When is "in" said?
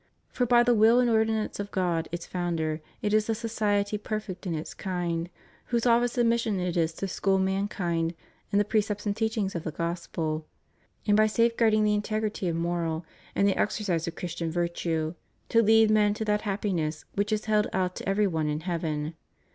4.47-4.55, 8.51-8.57, 18.49-18.61